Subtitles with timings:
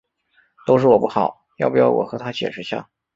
[0.65, 2.89] 都是我不好，要不要我和她解释下？